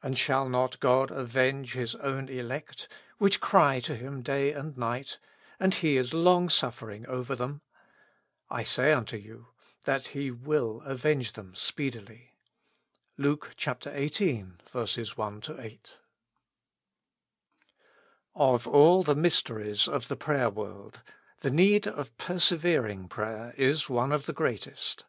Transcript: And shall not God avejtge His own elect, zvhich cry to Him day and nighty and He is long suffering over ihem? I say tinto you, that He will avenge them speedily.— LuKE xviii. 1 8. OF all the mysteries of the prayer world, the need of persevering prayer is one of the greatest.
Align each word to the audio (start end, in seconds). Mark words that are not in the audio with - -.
And 0.00 0.16
shall 0.16 0.48
not 0.48 0.78
God 0.78 1.10
avejtge 1.10 1.72
His 1.72 1.96
own 1.96 2.28
elect, 2.28 2.86
zvhich 3.20 3.40
cry 3.40 3.80
to 3.80 3.96
Him 3.96 4.22
day 4.22 4.52
and 4.52 4.78
nighty 4.78 5.16
and 5.58 5.74
He 5.74 5.96
is 5.96 6.14
long 6.14 6.48
suffering 6.48 7.04
over 7.08 7.34
ihem? 7.34 7.62
I 8.48 8.62
say 8.62 8.94
tinto 8.94 9.16
you, 9.20 9.48
that 9.82 10.06
He 10.06 10.30
will 10.30 10.82
avenge 10.84 11.32
them 11.32 11.56
speedily.— 11.56 12.36
LuKE 13.18 13.56
xviii. 13.60 14.44
1 14.70 15.42
8. 15.48 15.96
OF 18.36 18.66
all 18.68 19.02
the 19.02 19.16
mysteries 19.16 19.88
of 19.88 20.06
the 20.06 20.16
prayer 20.16 20.50
world, 20.50 21.02
the 21.40 21.50
need 21.50 21.88
of 21.88 22.16
persevering 22.18 23.08
prayer 23.08 23.52
is 23.58 23.88
one 23.90 24.12
of 24.12 24.26
the 24.26 24.32
greatest. 24.32 25.04